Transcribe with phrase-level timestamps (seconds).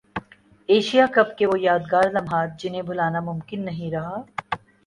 [0.69, 4.21] Asia cup کے وہ یادگار لمحات جنہیں بھلانا ممکن نہیں رہا